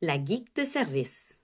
[0.00, 1.41] La geek de service.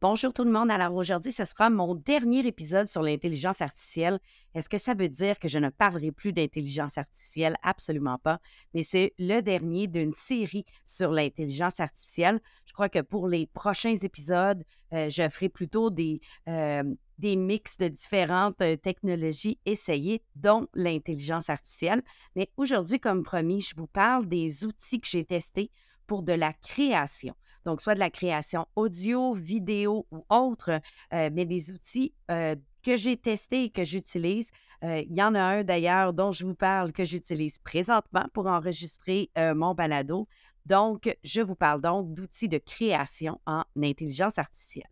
[0.00, 0.70] Bonjour tout le monde.
[0.70, 4.20] Alors aujourd'hui, ce sera mon dernier épisode sur l'intelligence artificielle.
[4.54, 7.56] Est-ce que ça veut dire que je ne parlerai plus d'intelligence artificielle?
[7.64, 8.38] Absolument pas.
[8.74, 12.38] Mais c'est le dernier d'une série sur l'intelligence artificielle.
[12.64, 14.62] Je crois que pour les prochains épisodes,
[14.92, 16.84] euh, je ferai plutôt des, euh,
[17.18, 22.02] des mix de différentes euh, technologies essayées, dont l'intelligence artificielle.
[22.36, 25.72] Mais aujourd'hui, comme promis, je vous parle des outils que j'ai testés
[26.06, 27.34] pour de la création.
[27.64, 30.80] Donc, soit de la création audio, vidéo ou autre,
[31.12, 34.50] euh, mais des outils euh, que j'ai testés et que j'utilise.
[34.84, 38.46] Euh, il y en a un d'ailleurs dont je vous parle que j'utilise présentement pour
[38.46, 40.28] enregistrer mon balado.
[40.66, 44.88] Donc, je vous parle donc d'outils de création en intelligence artificielle.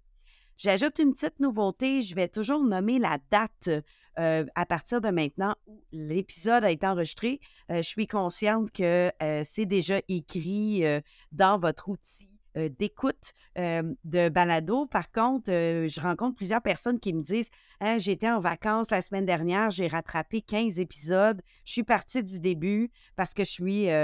[0.56, 3.70] J'ajoute une petite nouveauté, je vais toujours nommer la date
[4.16, 7.40] à partir de maintenant où l'épisode a été enregistré.
[7.68, 9.10] je suis consciente que
[9.44, 10.82] c'est déjà écrit
[11.30, 12.35] dans votre outil
[12.78, 14.86] d'écoute de balado.
[14.86, 19.26] Par contre, je rencontre plusieurs personnes qui me disent hein, J'étais en vacances la semaine
[19.26, 21.40] dernière, j'ai rattrapé 15 épisodes.
[21.64, 23.42] Je suis partie du début parce que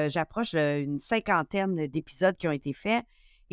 [0.09, 3.05] j'approche une cinquantaine d'épisodes qui ont été faits.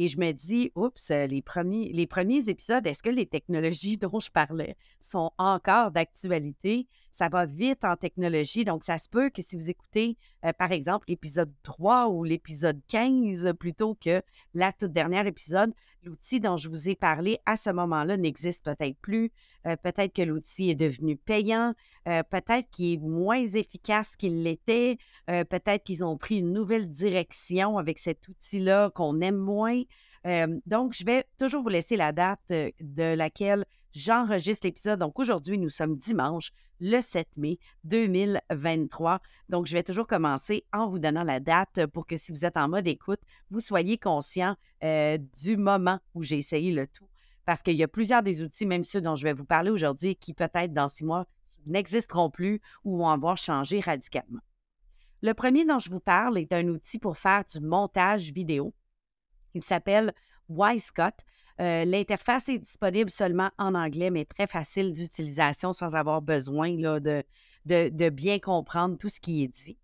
[0.01, 4.21] Et je me dis, oups, les premiers, les premiers épisodes, est-ce que les technologies dont
[4.21, 6.87] je parlais sont encore d'actualité?
[7.11, 10.71] Ça va vite en technologie, donc ça se peut que si vous écoutez, euh, par
[10.71, 14.21] exemple, l'épisode 3 ou l'épisode 15 plutôt que
[14.53, 18.97] la toute dernière épisode, l'outil dont je vous ai parlé à ce moment-là n'existe peut-être
[18.99, 19.31] plus.
[19.65, 21.73] Euh, peut-être que l'outil est devenu payant,
[22.07, 27.77] euh, peut-être qu'il est moins efficace qu'il l'était, peut-être qu'ils ont pris une nouvelle direction
[27.77, 29.81] avec cet outil-là qu'on aime moins.
[30.65, 34.99] Donc, je vais toujours vous laisser la date de laquelle j'enregistre l'épisode.
[34.99, 39.19] Donc, aujourd'hui, nous sommes dimanche le 7 mai 2023.
[39.49, 42.57] Donc, je vais toujours commencer en vous donnant la date pour que si vous êtes
[42.57, 47.07] en mode écoute, vous soyez conscient du moment où j'ai essayé le tout.
[47.45, 50.15] Parce qu'il y a plusieurs des outils, même ceux dont je vais vous parler aujourd'hui,
[50.15, 51.25] qui peut-être dans six mois
[51.65, 54.41] n'existeront plus ou vont avoir changé radicalement.
[55.21, 58.73] Le premier dont je vous parle est un outil pour faire du montage vidéo.
[59.53, 60.13] Il s'appelle
[60.49, 61.15] Wisecott.
[61.59, 67.23] Euh, l'interface est disponible seulement en anglais, mais très facile d'utilisation sans avoir besoin de,
[67.65, 69.77] de, bien comprendre tout ce qui est dit.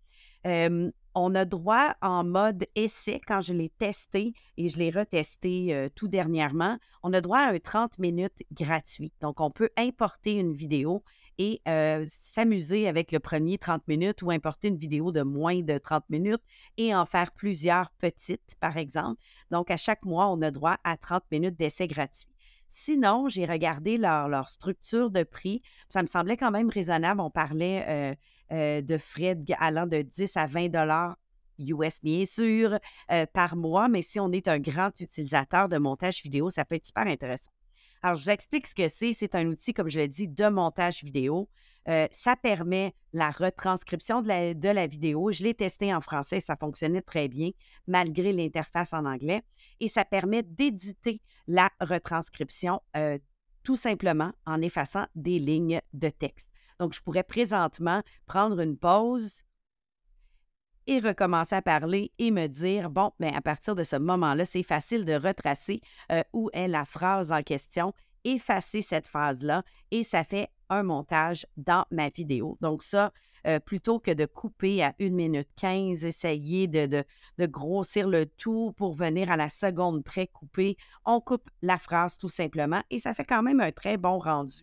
[1.16, 5.88] On a droit en mode essai, quand je l'ai testé et je l'ai retesté euh,
[5.94, 9.12] tout dernièrement, on a droit à un 30 minutes gratuit.
[9.22, 11.02] Donc, on peut importer une vidéo
[11.38, 15.78] et euh, s'amuser avec le premier 30 minutes ou importer une vidéo de moins de
[15.78, 16.42] 30 minutes
[16.76, 19.20] et en faire plusieurs petites, par exemple.
[19.50, 22.28] Donc, à chaque mois, on a droit à 30 minutes d'essai gratuit.
[22.68, 25.62] Sinon, j'ai regardé leur, structure de prix.
[25.88, 27.20] Ça me semblait quand même raisonnable.
[27.20, 28.14] On parlait euh,
[28.52, 31.16] euh, de frais allant de 10 à 20 dollars
[31.58, 32.78] US, bien sûr,
[33.32, 36.84] par mois, mais si on est un grand utilisateur de montage vidéo, ça peut être
[36.84, 37.50] super intéressant.
[38.02, 39.12] Alors, je vous explique ce que c'est.
[39.12, 41.48] C'est un outil, comme je l'ai dit, de montage vidéo.
[41.88, 45.30] Euh, ça permet la retranscription de la, vidéo.
[45.30, 47.50] Je l'ai testé en français, ça fonctionnait très bien,
[47.86, 49.42] malgré l'interface en anglais.
[49.80, 53.18] Et ça permet d'éditer la retranscription euh,
[53.62, 56.50] tout simplement en effaçant des lignes de texte.
[56.78, 59.44] Donc, je pourrais présentement prendre une pause,
[60.86, 64.44] et recommencer à parler et me dire, bon, mais ben, à partir de ce moment-là,
[64.44, 65.80] c'est facile de retracer
[66.12, 67.92] euh, où est la phrase en question,
[68.24, 72.56] effacer cette phrase-là et ça fait un montage dans ma vidéo.
[72.60, 73.12] Donc ça,
[73.46, 77.04] euh, plutôt que de couper à 1 minute 15, essayer de,
[77.38, 82.18] de, grossir le tout pour venir à la seconde près couper, on coupe la phrase
[82.18, 84.62] tout simplement et ça fait quand même un très bon rendu.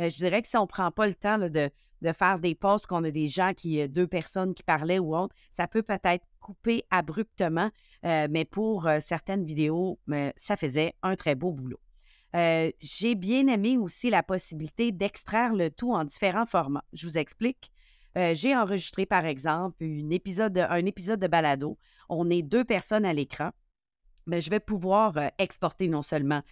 [0.00, 1.70] Euh, je dirais que si on ne prend pas le temps de,
[2.12, 5.34] faire des posts qu'on a des gens qui, euh, deux personnes qui parlaient ou autre,
[5.50, 7.70] ça peut peut-être couper abruptement,
[8.04, 10.00] euh, mais pour certaines vidéos,
[10.36, 11.78] ça faisait un très beau boulot.
[12.34, 16.84] J'ai bien aimé aussi la possibilité d'extraire le tout en différents formats.
[16.92, 17.70] Je vous explique.
[18.16, 21.78] J'ai enregistré, par exemple, épisode un épisode de balado.
[22.08, 23.50] On est deux personnes à l'écran.
[24.26, 26.42] Mais je vais pouvoir exporter non seulement,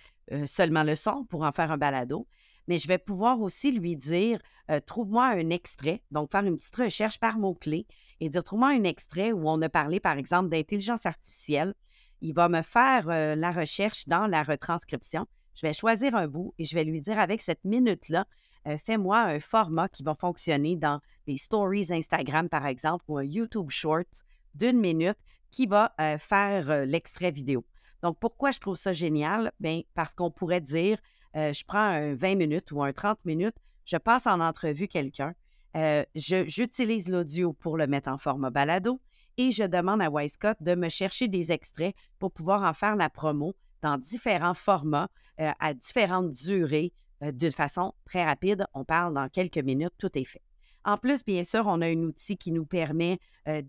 [0.44, 2.28] seulement le son pour en faire un balado,
[2.70, 4.38] mais je vais pouvoir aussi lui dire
[4.70, 7.84] euh, trouve-moi un extrait, donc faire une petite recherche par mots-clés
[8.20, 11.74] et dire trouve-moi un extrait où on a parlé, par exemple, d'intelligence artificielle.
[12.20, 15.26] Il va me faire euh, la recherche dans la retranscription.
[15.54, 18.24] Je vais choisir un bout et je vais lui dire avec cette minute-là,
[18.68, 23.24] euh, fais-moi un format qui va fonctionner dans les stories Instagram, par exemple, ou un
[23.24, 24.22] YouTube Short
[24.54, 25.18] d'une minute
[25.50, 27.64] qui va faire l'extrait vidéo.
[28.04, 29.50] Donc, pourquoi je trouve ça génial?
[29.58, 30.98] Bien, parce qu'on pourrait dire,
[31.36, 33.54] euh, je prends un 20 minutes ou un 30 minutes,
[33.84, 35.34] je passe en entrevue quelqu'un,
[35.76, 39.00] euh, j'utilise l'audio pour le mettre en format balado
[39.36, 43.08] et je demande à Wisecott de me chercher des extraits pour pouvoir en faire la
[43.08, 45.08] promo dans différents formats,
[45.40, 46.92] euh, à différentes durées,
[47.22, 48.64] de façon très rapide.
[48.72, 50.42] On parle dans quelques minutes, tout est fait.
[50.86, 53.18] En plus, bien sûr, on a un outil qui nous permet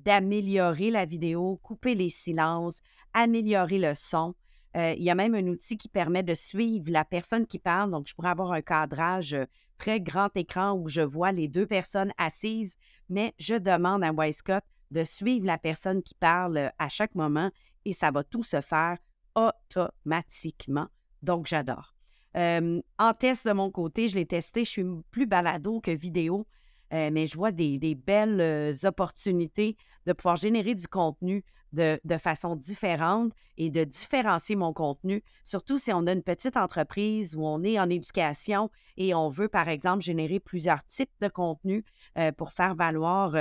[0.06, 2.80] d'améliorer la vidéo, couper les silences,
[3.14, 4.34] améliorer le son.
[4.76, 7.92] Il y a même un outil qui permet de suivre la personne qui parle.
[7.92, 9.36] Donc, je pourrais avoir un cadrage
[9.78, 12.78] très grand écran où je vois les deux personnes assises,
[13.10, 17.50] mais je demande à Wisecott de suivre la personne qui parle à chaque moment
[17.86, 18.98] et ça va tout se faire
[19.36, 20.88] automatiquement.
[21.22, 21.96] Donc, j'adore.
[22.36, 26.48] en test de mon côté, je l'ai testé, je suis plus balado que vidéo.
[26.94, 32.58] Euh, mais je vois des, belles euh, opportunités de pouvoir générer du contenu de, façon
[32.58, 37.64] différente et de différencier mon contenu, surtout si on a une petite entreprise où on
[37.64, 41.86] est en éducation et on veut, par exemple, générer plusieurs types de contenu
[42.18, 43.38] euh, pour faire valoir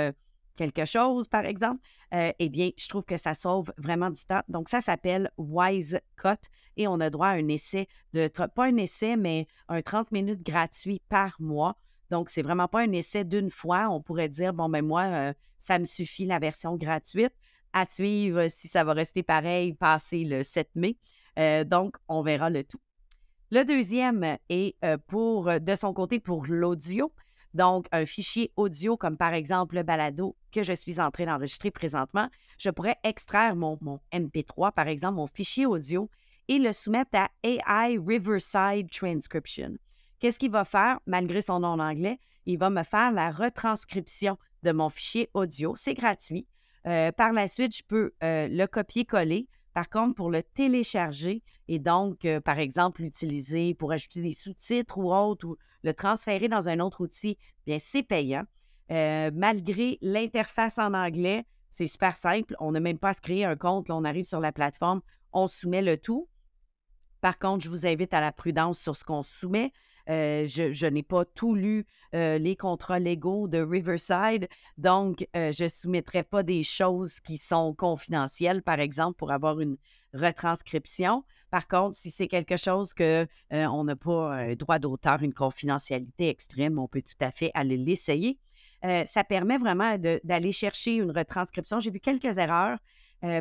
[0.55, 1.81] quelque chose, par exemple,
[2.13, 4.41] eh bien, je trouve que ça sauve vraiment du temps.
[4.47, 8.77] Donc, ça s'appelle Wise Cut et on a droit à un essai de, pas un
[8.77, 11.75] essai, mais un 30 minutes gratuit par mois
[12.11, 13.87] donc, c'est vraiment pas un essai d'une fois.
[13.89, 17.33] On pourrait dire, bon, ben moi, euh, ça me suffit la version gratuite.
[17.71, 20.97] À suivre si ça va rester pareil passé le 7 mai.
[21.39, 22.81] Euh, donc, on verra le tout.
[23.49, 27.13] Le deuxième est euh, pour, de son côté, pour l'audio.
[27.53, 31.71] Donc, un fichier audio comme par exemple le balado que je suis en train d'enregistrer
[31.71, 33.77] présentement, je pourrais extraire mon,
[34.13, 36.09] MP3, par exemple, mon fichier audio,
[36.49, 39.77] et le soumettre à AI Riverside Transcription.
[40.21, 42.19] Qu'est-ce qu'il va faire, malgré son nom en anglais?
[42.45, 45.73] Il va me faire la retranscription de mon fichier audio.
[45.75, 46.47] C'est gratuit.
[46.85, 49.47] Euh, par la suite, je peux euh, le copier-coller.
[49.73, 54.99] Par contre, pour le télécharger et donc, euh, par exemple, l'utiliser pour ajouter des sous-titres
[54.99, 58.43] ou autre, ou le transférer dans un autre outil, bien, c'est payant.
[58.89, 62.55] malgré l'interface en anglais, c'est super simple.
[62.59, 63.89] On n'a même pas à se créer un compte.
[63.89, 65.01] On arrive sur la plateforme,
[65.33, 66.29] on soumet le tout.
[67.21, 69.71] Par contre, je vous invite à la prudence sur ce qu'on soumet.
[70.09, 75.63] Euh, je, n'ai pas tout lu euh, les contrats légaux de Riverside, donc euh, je
[75.63, 79.77] ne soumettrai pas des choses qui sont confidentielles, par exemple, pour avoir une
[80.13, 81.23] retranscription.
[81.51, 86.27] Par contre, si c'est quelque chose que on n'a pas un droit d'auteur, une confidentialité
[86.27, 88.37] extrême, on peut tout à fait aller l'essayer.
[88.81, 91.79] ça permet vraiment d'aller chercher une retranscription.
[91.79, 92.77] J'ai vu quelques erreurs.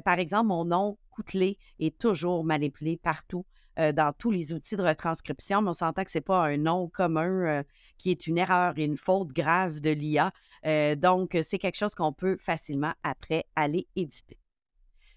[0.04, 3.44] par exemple, mon nom coutelé est toujours manipulé partout.
[3.78, 6.56] Euh, dans tous les outils de retranscription, mais on s'entend que ce n'est pas un
[6.56, 7.62] nom commun euh,
[7.98, 10.32] qui est une erreur et une faute grave de l'IA.
[10.66, 14.38] Euh, donc, c'est quelque chose qu'on peut facilement après aller éditer.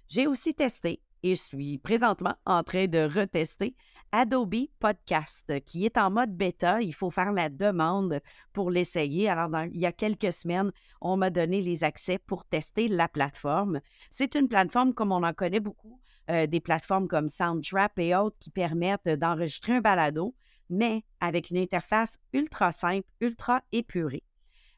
[0.07, 3.75] J'ai aussi testé et je suis présentement en train de retester
[4.11, 6.79] Adobe Podcast, qui est en mode bêta.
[6.81, 8.21] Il faut faire la demande
[8.51, 9.29] pour l'essayer.
[9.29, 10.71] Alors, il y a quelques semaines,
[11.01, 13.81] on m'a donné les accès pour tester la plateforme.
[14.11, 18.37] C'est une plateforme comme on en connaît beaucoup euh, des plateformes comme Soundtrap et autres
[18.39, 20.33] qui permettent d'enregistrer un balado,
[20.69, 24.23] mais avec une interface ultra simple, ultra épurée.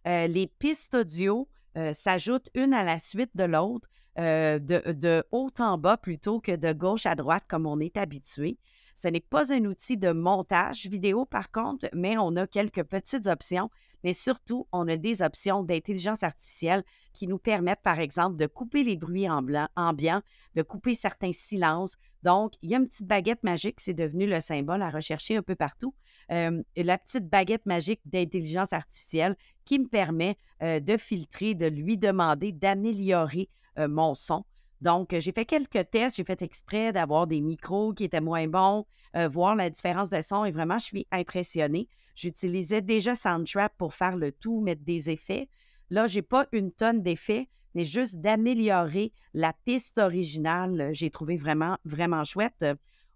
[0.08, 1.48] Euh, les pistes audio
[1.78, 6.56] euh, s'ajoutent une à la suite de l'autre, de, de, haut en bas plutôt que
[6.56, 8.58] de gauche à droite comme on est habitué.
[8.96, 13.28] Ce n'est pas un outil de montage vidéo par contre, mais on a quelques petites
[13.28, 13.70] options
[14.06, 18.84] mais surtout, on a des options d'intelligence artificielle qui nous permettent, par exemple, de couper
[18.84, 20.22] les bruits ambiants,
[20.54, 21.96] de couper certains silences.
[22.22, 25.42] Donc, il y a une petite baguette magique, c'est devenu le symbole à rechercher un
[25.42, 25.96] peu partout.
[26.30, 29.36] La petite baguette magique d'intelligence artificielle
[29.66, 34.46] qui me permet de filtrer, de lui demander d'améliorer mon son.
[34.86, 38.86] Donc, j'ai fait quelques tests, j'ai fait exprès d'avoir des micros qui étaient moins bons,
[39.32, 41.90] voir la différence de son et vraiment, je suis impressionnée.
[42.14, 45.50] J'utilisais déjà Soundtrap pour faire le tout, mettre des effets.
[45.90, 50.90] Là, je n'ai pas une tonne d'effets, mais juste d'améliorer la piste originale.
[50.92, 52.64] J'ai trouvé vraiment, vraiment chouette.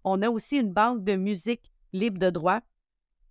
[0.02, 2.62] On a aussi une banque de musique libre de droit.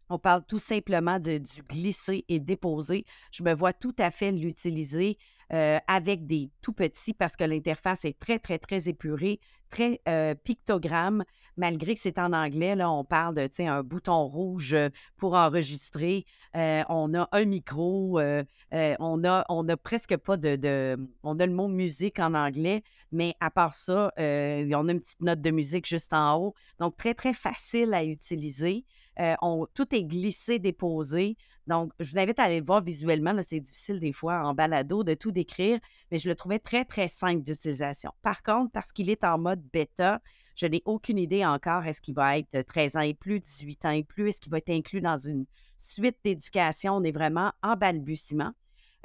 [0.07, 3.03] On parle tout simplement de, du glisser et déposer.
[3.33, 5.17] Je me vois tout à fait l'utiliser.
[5.51, 9.39] Euh, avec des tout petits parce que l'interface est très, très, très épurée,
[9.71, 11.23] très euh, pictogramme,
[11.57, 12.75] malgré que c'est en anglais.
[12.75, 16.23] Là, on parle de un bouton rouge euh, pour enregistrer.
[16.53, 18.19] on a un micro.
[18.21, 23.33] on, a, on a presque pas de, On a le mot musique en anglais, mais
[23.39, 26.53] à part ça, on a une petite note de musique juste en haut.
[26.77, 28.85] Donc, très, très facile à utiliser.
[29.41, 31.35] On, tout est glissé, déposé.
[31.67, 33.33] Donc, je vous invite à aller le voir visuellement.
[33.41, 35.79] C'est difficile des fois en balado de tout décrire,
[36.11, 38.11] mais je le trouvais très, très simple d'utilisation.
[38.23, 40.19] Par contre, parce qu'il est en mode bêta,
[40.55, 43.91] Je n'ai aucune idée encore, est-ce qu'il va être 13 ans et plus, 18 ans
[43.91, 45.45] et plus, est-ce qu'il va être inclus dans une
[45.77, 46.95] suite d'éducation?
[46.95, 48.51] On est vraiment en balbutiement.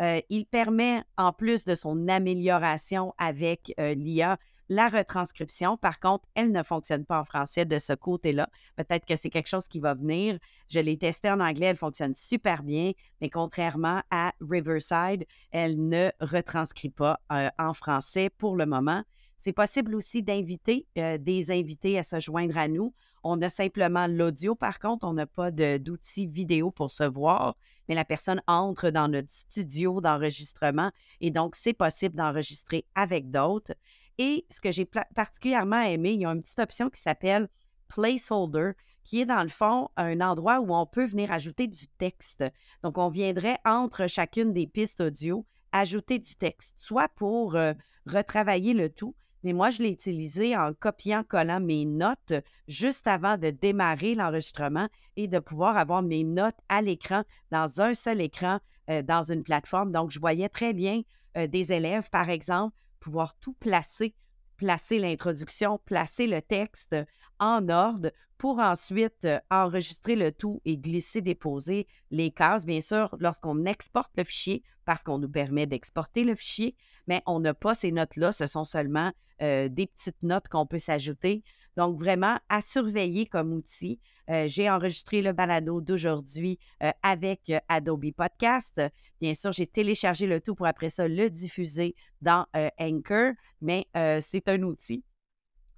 [0.01, 6.25] Euh, il permet, en plus de son amélioration avec euh, l'IA, la retranscription, par contre,
[6.35, 8.49] elle ne fonctionne pas en français de ce côté-là.
[8.77, 10.39] Peut-être que c'est quelque chose qui va venir.
[10.69, 16.11] Je l'ai testé en anglais, elle fonctionne super bien, mais contrairement à Riverside, elle ne
[16.21, 19.03] retranscrit pas euh, en français pour le moment.
[19.37, 22.95] C'est possible aussi d'inviter des invités à se joindre à nous.
[23.25, 27.57] On a simplement l'audio, par contre, on n'a pas d'outils vidéo pour se voir,
[27.89, 30.91] mais la personne entre dans notre studio d'enregistrement
[31.21, 33.73] et donc c'est possible d'enregistrer avec d'autres.
[34.19, 37.49] Et ce que j'ai particulièrement aimé, il y a une petite option qui s'appelle
[37.89, 38.73] Placeholder,
[39.05, 42.45] qui est dans le fond un endroit où on peut venir ajouter du texte.
[42.83, 47.73] Donc, on viendrait entre chacune des pistes audio ajouter du texte, soit pour euh,
[48.07, 52.33] retravailler le tout, mais moi, je l'ai utilisé en copiant-collant mes notes
[52.67, 57.93] juste avant de démarrer l'enregistrement et de pouvoir avoir mes notes à l'écran, dans un
[57.93, 59.93] seul écran, euh, dans une plateforme.
[59.93, 61.03] Donc, je voyais très bien
[61.37, 64.15] euh, des élèves, par exemple, pouvoir tout placer,
[64.57, 66.97] placer l'introduction, placer le texte
[67.39, 68.11] en ordre
[68.45, 72.67] pour ensuite euh, enregistrer le tout et glisser, déposer les cases.
[72.67, 77.41] Bien sûr, lorsqu'on exporte le fichier, parce qu'on nous permet d'exporter le fichier, mais on
[77.41, 81.43] n'a pas ces notes-là, ce sont seulement euh, des petites notes qu'on peut s'ajouter.
[81.79, 83.99] Donc, vraiment, à surveiller comme outil.
[84.29, 86.59] Euh, j'ai enregistré le balado d'aujourd'hui
[87.03, 88.79] avec Adobe Podcast.
[89.23, 92.45] Bien sûr, j'ai téléchargé le tout pour après ça le diffuser dans
[92.79, 93.33] Anchor,
[93.63, 93.87] mais
[94.21, 95.03] c'est un outil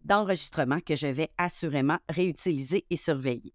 [0.07, 3.55] d'enregistrement que je vais assurément réutiliser et surveiller.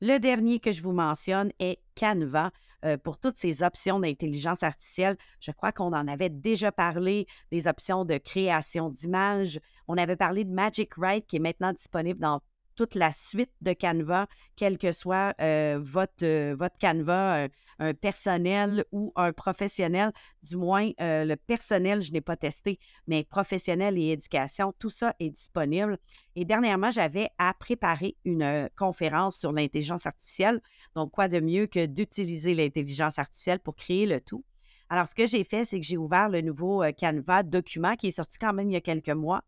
[0.00, 2.50] Le dernier que je vous mentionne est Canva.
[2.84, 7.66] Euh, pour toutes ces options d'intelligence artificielle, je crois qu'on en avait déjà parlé, des
[7.66, 9.58] options de création d'images.
[9.88, 12.42] On avait parlé de Magic Write qui est maintenant disponible dans
[12.74, 14.26] toute la suite de Canva,
[14.56, 20.12] quel que soit euh, votre, euh, votre Canva, un, personnel ou un professionnel.
[20.42, 25.14] Du moins, euh, le personnel, je n'ai pas testé, mais professionnel et éducation, tout ça
[25.20, 25.98] est disponible.
[26.36, 30.60] Et dernièrement, j'avais à préparer une conférence sur l'intelligence artificielle.
[30.94, 34.44] Donc, quoi de mieux que d'utiliser l'intelligence artificielle pour créer le tout?
[34.90, 38.12] Alors, ce que j'ai fait, c'est que j'ai ouvert le nouveau Canva document qui est
[38.12, 39.42] sorti quand même il y a quelques mois,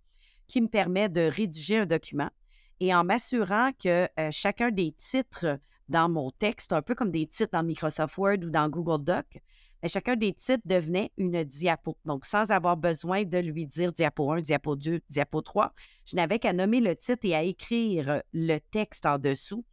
[0.47, 2.31] qui me permet de rédiger un document
[2.81, 7.53] et en m'assurant que chacun des titres dans mon texte, un peu comme des titres
[7.53, 9.39] dans Microsoft Word ou dans Google Doc,
[9.87, 11.97] chacun des titres devenait une diapo.
[12.05, 15.73] Donc, sans avoir besoin de lui dire diapo 1, diapo 2, diapo 3,
[16.05, 19.65] je n'avais qu'à nommer le titre et à écrire le texte en dessous.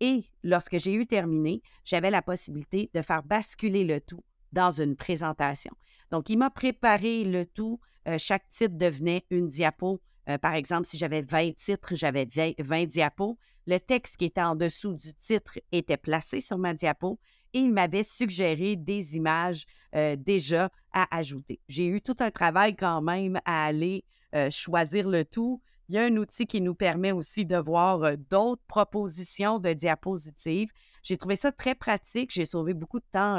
[0.00, 4.96] Et lorsque j'ai eu terminé, j'avais la possibilité de faire basculer le tout dans une
[4.96, 5.74] présentation.
[6.10, 7.78] Donc, il m'a préparé le tout.
[8.16, 13.38] chaque titre devenait une diapo euh, par exemple, si j'avais 20 titres, j'avais 20, diapos.
[13.66, 17.18] Le texte qui était en dessous du titre était placé sur ma diapo
[17.52, 21.60] et il m'avait suggéré des images euh, déjà à ajouter.
[21.68, 24.04] J'ai eu tout un travail quand même à aller
[24.34, 25.60] euh, choisir le tout.
[25.88, 30.70] Il y a un outil qui nous permet aussi de voir d'autres propositions de diapositives.
[31.02, 32.30] J'ai trouvé ça très pratique.
[32.30, 33.38] J'ai sauvé beaucoup de temps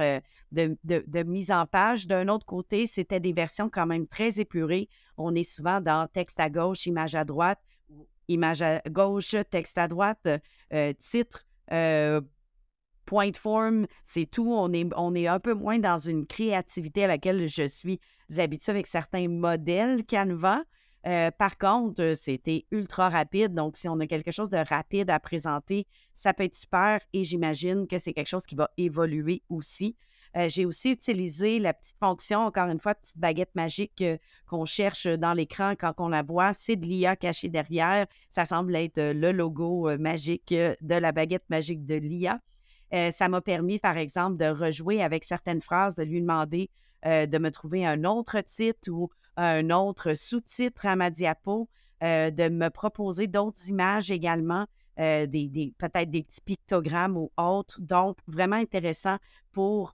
[0.51, 2.08] de, mise en page.
[2.08, 4.89] D'un autre côté, c'était des versions quand même très épurées.
[5.19, 7.59] On est souvent dans texte à gauche, image à droite,
[8.27, 10.27] image à gauche, texte à droite,
[10.99, 11.45] titre,
[13.09, 14.53] point form, c'est tout.
[14.53, 17.99] On est, on est un peu moins dans une créativité à laquelle je suis
[18.38, 20.63] habituée avec certains modèles Canva.
[21.07, 23.55] Euh, par contre, euh, c'était ultra rapide.
[23.55, 27.23] Donc, si on a quelque chose de rapide à présenter, ça peut être super et
[27.23, 29.95] j'imagine que c'est quelque chose qui va évoluer aussi.
[30.38, 34.03] Euh, j'ai aussi utilisé la petite fonction, encore une fois, petite baguette magique
[34.48, 36.53] qu'on cherche dans l'écran quand on la voit.
[36.53, 38.05] C'est de l'IA caché derrière.
[38.29, 42.39] Ça semble être le logo magique de la baguette magique de l'IA.
[43.12, 46.69] ça m'a permis, par exemple, de rejouer avec certaines phrases, de lui demander
[47.03, 51.69] de me trouver un autre titre ou un autre sous-titre à ma diapo,
[52.01, 54.65] euh, de me proposer d'autres images également,
[55.00, 57.79] euh, des, peut-être des petits pictogrammes ou autres.
[57.82, 59.18] Donc, vraiment intéressant
[59.51, 59.94] pour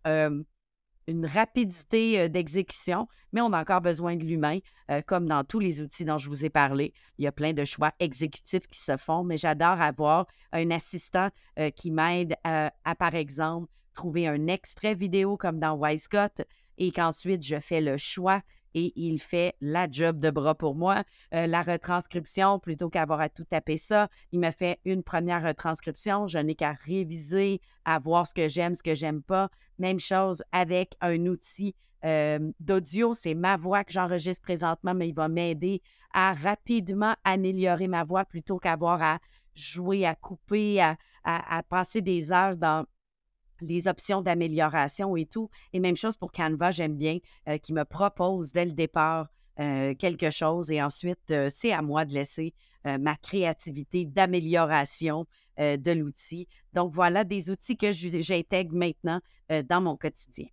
[1.08, 4.60] une rapidité d'exécution, mais on a encore besoin de l'humain,
[5.06, 6.94] comme dans tous les outils dont je vous ai parlé.
[7.18, 11.30] Il y a plein de choix exécutifs qui se font, mais j'adore avoir un assistant
[11.76, 16.44] qui m'aide à, par exemple, trouver un extrait vidéo comme dans Wisecut
[16.78, 18.42] et qu'ensuite je fais le choix
[18.75, 21.03] et il fait la job de bras pour moi.
[21.34, 26.27] Euh, la retranscription, plutôt qu'avoir à tout taper ça, il me fait une première retranscription.
[26.27, 29.50] Je n'ai qu'à réviser, à voir ce que j'aime, ce que j'aime pas.
[29.79, 31.74] Même chose avec un outil
[32.60, 33.15] d'audio.
[33.15, 35.82] C'est ma voix que j'enregistre présentement, mais il va m'aider
[36.13, 39.20] à rapidement améliorer ma voix plutôt qu'avoir à
[39.55, 42.86] jouer, à couper, à, passer des heures dans
[43.62, 45.50] les options d'amélioration et tout.
[45.74, 47.20] Et même chose pour Canva, j'aime bien,
[47.62, 52.54] qui me propose dès le départ quelque chose et ensuite, c'est à moi de laisser
[52.84, 55.26] ma créativité d'amélioration
[55.58, 56.48] de l'outil.
[56.74, 60.48] Donc voilà des outils que j'intègre maintenant dans mon quotidien.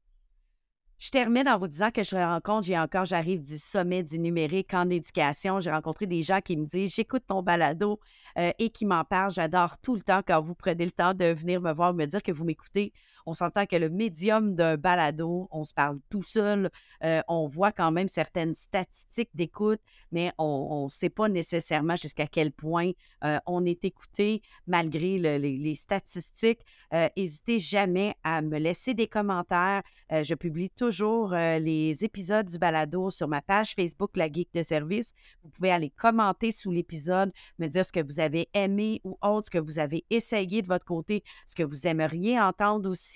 [1.02, 4.73] Je termine en vous disant que je rencontre, j'ai encore, j'arrive du sommet du numérique
[4.73, 5.59] en éducation.
[5.59, 7.99] J'ai rencontré des gens qui me disent J'écoute ton balado
[8.37, 9.32] et qui m'en parlent.
[9.32, 12.23] J'adore tout le temps quand vous prenez le temps de venir me voir, me dire
[12.23, 12.92] que vous m'écoutez.
[13.26, 16.70] On s'entend que le médium d'un balado, on se parle tout seul.
[17.04, 22.26] Euh, on voit quand même certaines statistiques d'écoute, mais on ne sait pas nécessairement jusqu'à
[22.26, 22.90] quel point
[23.24, 26.60] euh, on est écouté malgré les, statistiques.
[26.92, 29.82] Euh, n'hésitez jamais à me laisser des commentaires.
[30.10, 35.12] je publie toujours les épisodes du balado sur ma page Facebook, La Geek de Service.
[35.42, 39.46] Vous pouvez aller commenter sous l'épisode, me dire ce que vous avez aimé ou autre,
[39.46, 43.12] ce que vous avez essayé de votre côté, ce que vous aimeriez entendre aussi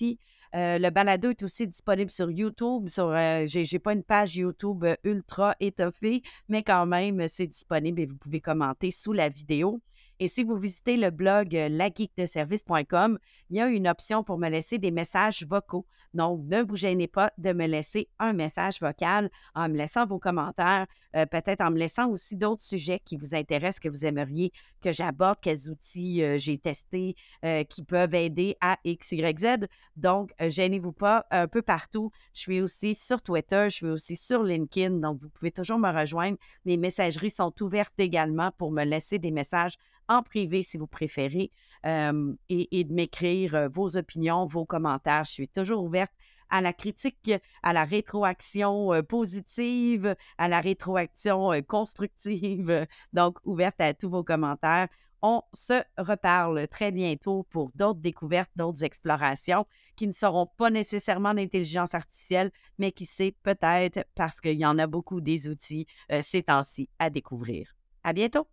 [0.55, 2.89] euh, le balado est aussi disponible sur YouTube.
[2.89, 8.01] Sur, euh, j'ai, pas une page YouTube euh, ultra étoffée, mais quand même, c'est disponible
[8.01, 9.81] et vous pouvez commenter sous la vidéo.
[10.19, 13.19] Et si vous visitez le blog euh, lageekdeservice.com,
[13.51, 15.87] il y a une option pour me laisser des messages vocaux.
[16.15, 20.19] Donc, ne vous gênez pas de me laisser un message vocal en me laissant vos
[20.19, 24.53] commentaires, euh, peut-être en me laissant aussi d'autres sujets qui vous intéressent, que vous aimeriez
[24.81, 27.15] que j'aborde, quels outils euh, j'ai testés
[27.69, 29.67] qui peuvent aider à X, Y, Z.
[29.97, 32.11] Donc, gênez-vous pas un peu partout.
[32.33, 35.91] Je suis aussi sur Twitter, je suis aussi sur LinkedIn, donc vous pouvez toujours me
[35.91, 36.39] rejoindre.
[36.65, 39.77] Mes messageries sont ouvertes également pour me laisser des messages
[40.09, 41.51] en privé si vous préférez,
[41.85, 45.25] et, de m'écrire vos opinions, vos commentaires.
[45.25, 46.13] Je suis toujours ouverte
[46.51, 47.31] à la critique,
[47.63, 52.87] à la rétroaction positive, à la rétroaction constructive.
[53.13, 54.89] Donc, ouverte à tous vos commentaires.
[55.23, 61.35] On se reparle très bientôt pour d'autres découvertes, d'autres explorations qui ne seront pas nécessairement
[61.35, 65.87] d'intelligence artificielle, mais qui sait peut-être parce qu'il y en a beaucoup des outils
[66.21, 67.75] ces temps-ci à découvrir.
[68.05, 68.47] À bientôt!